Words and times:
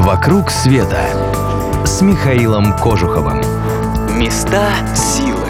«Вокруг 0.00 0.50
света» 0.50 0.98
с 1.84 2.00
Михаилом 2.00 2.74
Кожуховым. 2.78 3.42
Места 4.18 4.72
силы. 4.96 5.46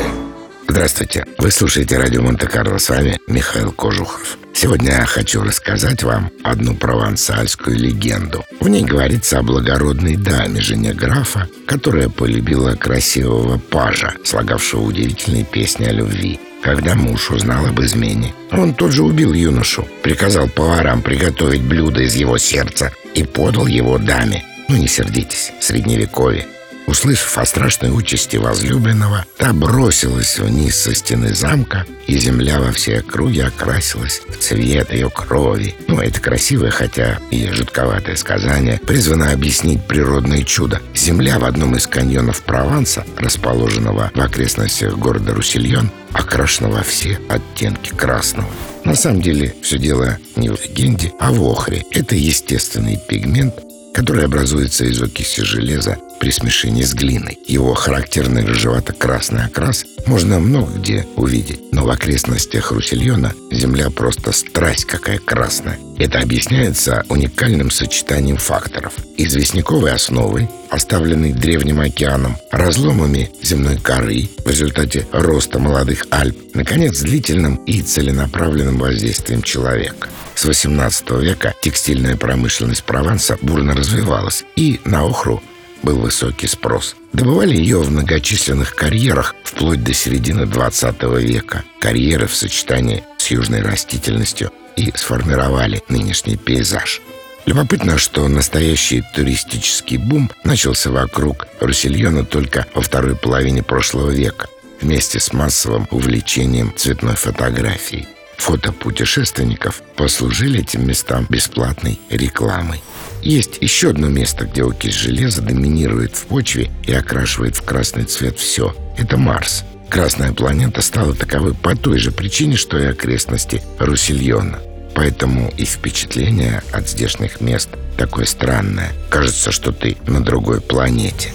Здравствуйте, 0.67 1.25
вы 1.39 1.53
слушаете 1.53 1.97
радио 1.99 2.21
Монте-Карло, 2.23 2.79
с 2.79 2.89
вами 2.89 3.21
Михаил 3.29 3.71
Кожухов. 3.71 4.39
Сегодня 4.53 4.91
я 4.91 5.07
хочу 5.07 5.43
рассказать 5.45 6.03
вам 6.03 6.33
одну 6.43 6.75
провансальскую 6.75 7.79
легенду. 7.79 8.45
В 8.59 8.69
ней 8.69 8.83
говорится 8.83 9.39
о 9.39 9.45
благородной 9.45 10.17
даме, 10.17 10.61
жене 10.61 10.95
графа, 10.95 11.47
которая 11.65 12.09
полюбила 12.09 12.75
красивого 12.75 13.57
пажа, 13.59 14.15
слагавшего 14.25 14.81
удивительные 14.81 15.45
песни 15.45 15.85
о 15.85 15.93
любви. 15.93 16.41
Когда 16.61 16.97
муж 16.97 17.31
узнал 17.31 17.67
об 17.67 17.81
измене, 17.81 18.35
он 18.51 18.75
тут 18.75 18.91
же 18.91 19.05
убил 19.05 19.33
юношу, 19.33 19.87
приказал 20.03 20.49
поварам 20.49 21.03
приготовить 21.03 21.63
блюдо 21.63 22.03
из 22.03 22.17
его 22.17 22.37
сердца 22.37 22.93
и 23.15 23.25
подал 23.25 23.67
его 23.67 23.99
даме. 23.99 24.45
Ну 24.69 24.77
не 24.77 24.89
сердитесь, 24.89 25.53
средневековье. 25.61 26.47
Услышав 26.91 27.39
о 27.39 27.47
страшной 27.47 27.93
участи 27.93 28.37
возлюбленного, 28.37 29.25
та 29.37 29.53
бросилась 29.53 30.41
вниз 30.41 30.75
со 30.75 30.93
стены 30.93 31.33
замка, 31.37 31.87
и 32.09 32.19
земля 32.19 32.59
во 32.59 32.73
всей 32.73 32.99
округе 32.99 33.45
окрасилась 33.45 34.21
в 34.29 34.37
цвет 34.39 34.93
ее 34.93 35.09
крови. 35.09 35.77
Ну, 35.87 36.01
это 36.01 36.21
красивое, 36.21 36.71
хотя 36.71 37.21
и 37.31 37.49
жутковатое 37.49 38.17
сказание, 38.17 38.81
призвано 38.85 39.31
объяснить 39.31 39.87
природное 39.87 40.43
чудо. 40.43 40.83
Земля 40.93 41.39
в 41.39 41.45
одном 41.45 41.77
из 41.77 41.87
каньонов 41.87 42.43
Прованса, 42.43 43.05
расположенного 43.17 44.11
в 44.13 44.21
окрестностях 44.21 44.99
города 44.99 45.33
Русильон, 45.33 45.93
окрашена 46.13 46.71
во 46.71 46.83
все 46.83 47.21
оттенки 47.29 47.91
красного. 47.91 48.51
На 48.85 48.97
самом 48.97 49.23
деле, 49.23 49.55
все 49.63 49.79
дело 49.79 50.19
не 50.35 50.49
в 50.49 50.61
легенде, 50.61 51.13
а 51.21 51.31
в 51.31 51.41
охре. 51.45 51.85
Это 51.93 52.17
естественный 52.17 52.99
пигмент, 53.09 53.55
который 54.01 54.25
образуется 54.25 54.87
из 54.87 55.03
окиси 55.03 55.43
железа 55.43 55.99
при 56.21 56.31
смешении 56.31 56.85
с 56.85 56.95
глиной. 56.95 57.39
Его 57.47 57.75
характерный 57.75 58.47
рыжевато-красный 58.47 59.45
окрас 59.45 59.85
можно 60.07 60.41
много 60.41 60.73
где 60.79 61.07
увидеть, 61.17 61.61
но 61.71 61.85
в 61.85 61.91
окрестностях 61.91 62.73
Русильона 62.73 63.35
земля 63.51 63.91
просто 63.91 64.33
страсть 64.33 64.87
какая 64.87 65.19
красная. 65.19 65.79
Это 65.99 66.21
объясняется 66.21 67.05
уникальным 67.11 67.71
сочетанием 67.71 68.39
факторов. 68.39 68.95
Известняковой 69.19 69.93
основой, 69.93 70.49
оставленной 70.71 71.35
Древним 71.35 71.81
океаном, 71.81 72.39
разломами 72.51 73.31
земной 73.43 73.77
коры 73.77 74.31
в 74.43 74.49
результате 74.49 75.07
роста 75.13 75.59
молодых 75.59 76.07
Альп, 76.09 76.39
наконец, 76.55 77.01
длительным 77.01 77.57
и 77.67 77.83
целенаправленным 77.83 78.79
воздействием 78.79 79.43
человека. 79.43 80.09
С 80.41 80.47
XVIII 80.47 81.23
века 81.23 81.55
текстильная 81.61 82.17
промышленность 82.17 82.85
Прованса 82.85 83.37
бурно 83.43 83.75
развивалась, 83.75 84.47
и 84.57 84.81
на 84.87 85.05
охру 85.05 85.43
был 85.83 85.99
высокий 85.99 86.47
спрос. 86.47 86.97
Добывали 87.13 87.55
ее 87.55 87.81
в 87.81 87.91
многочисленных 87.91 88.75
карьерах 88.75 89.35
вплоть 89.45 89.85
до 89.85 89.93
середины 89.93 90.47
20 90.47 91.03
века. 91.21 91.65
Карьеры 91.79 92.27
в 92.27 92.35
сочетании 92.35 93.05
с 93.19 93.31
южной 93.31 93.61
растительностью 93.61 94.51
и 94.77 94.91
сформировали 94.95 95.83
нынешний 95.91 96.39
пейзаж. 96.39 97.03
Любопытно, 97.45 97.99
что 97.99 98.27
настоящий 98.27 99.05
туристический 99.15 99.99
бум 99.99 100.31
начался 100.43 100.91
вокруг 100.91 101.49
Руссельона 101.61 102.25
только 102.25 102.67
во 102.75 102.81
второй 102.81 103.15
половине 103.15 103.63
прошлого 103.63 104.09
века 104.09 104.47
вместе 104.81 105.21
с 105.21 105.35
массовым 105.35 105.87
увлечением 105.91 106.73
цветной 106.75 107.17
фотографией. 107.17 108.09
Фото 108.41 108.73
путешественников 108.73 109.83
послужили 109.97 110.61
этим 110.61 110.87
местам 110.87 111.27
бесплатной 111.29 112.01
рекламой. 112.09 112.83
Есть 113.23 113.59
еще 113.61 113.91
одно 113.91 114.09
место, 114.09 114.47
где 114.47 114.65
окись 114.65 114.95
железа 114.95 115.43
доминирует 115.43 116.17
в 116.17 116.25
почве 116.25 116.71
и 116.87 116.93
окрашивает 116.95 117.55
в 117.57 117.63
красный 117.63 118.05
цвет 118.05 118.39
все. 118.39 118.75
Это 118.97 119.19
Марс. 119.19 119.65
Красная 119.91 120.33
планета 120.33 120.81
стала 120.81 121.15
таковой 121.15 121.53
по 121.53 121.77
той 121.77 121.99
же 121.99 122.13
причине, 122.13 122.57
что 122.57 122.79
и 122.79 122.87
окрестности 122.87 123.63
Руссельона. 123.79 124.59
Поэтому 124.95 125.53
и 125.59 125.67
впечатление 125.67 126.63
от 126.73 126.89
здешних 126.89 127.43
мест 127.43 127.69
такое 127.99 128.25
странное. 128.25 128.93
Кажется, 129.11 129.53
что 129.53 129.71
ты 129.71 129.99
на 130.07 130.25
другой 130.25 130.63
планете. 130.63 131.31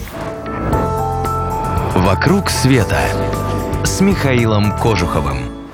«Вокруг 1.93 2.49
света» 2.49 2.99
с 3.85 4.01
Михаилом 4.01 4.75
Кожуховым. 4.79 5.64